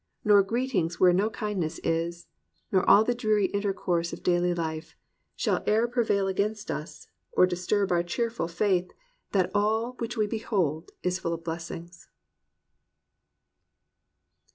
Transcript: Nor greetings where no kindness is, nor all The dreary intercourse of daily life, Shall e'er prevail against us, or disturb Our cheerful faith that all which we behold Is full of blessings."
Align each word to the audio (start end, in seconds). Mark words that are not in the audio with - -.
Nor 0.25 0.41
greetings 0.41 0.99
where 0.99 1.13
no 1.13 1.29
kindness 1.29 1.77
is, 1.83 2.25
nor 2.71 2.83
all 2.89 3.03
The 3.03 3.13
dreary 3.13 3.45
intercourse 3.45 4.11
of 4.11 4.23
daily 4.23 4.51
life, 4.51 4.95
Shall 5.35 5.63
e'er 5.67 5.87
prevail 5.87 6.25
against 6.27 6.71
us, 6.71 7.07
or 7.33 7.45
disturb 7.45 7.91
Our 7.91 8.01
cheerful 8.01 8.47
faith 8.47 8.89
that 9.31 9.51
all 9.53 9.93
which 9.99 10.17
we 10.17 10.25
behold 10.25 10.89
Is 11.03 11.19
full 11.19 11.33
of 11.33 11.43
blessings." 11.43 12.09